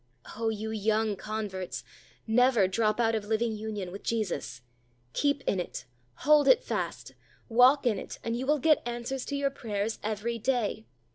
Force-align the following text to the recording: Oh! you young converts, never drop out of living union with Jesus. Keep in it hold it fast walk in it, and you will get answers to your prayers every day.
Oh! 0.35 0.49
you 0.49 0.71
young 0.71 1.15
converts, 1.15 1.83
never 2.25 2.67
drop 2.67 2.99
out 2.99 3.13
of 3.13 3.25
living 3.25 3.51
union 3.55 3.91
with 3.91 4.01
Jesus. 4.01 4.61
Keep 5.13 5.43
in 5.43 5.59
it 5.59 5.85
hold 6.25 6.47
it 6.47 6.63
fast 6.63 7.13
walk 7.49 7.85
in 7.85 7.99
it, 7.99 8.17
and 8.23 8.35
you 8.35 8.47
will 8.47 8.57
get 8.57 8.81
answers 8.83 9.25
to 9.25 9.35
your 9.35 9.51
prayers 9.51 9.99
every 10.01 10.39
day. 10.39 10.87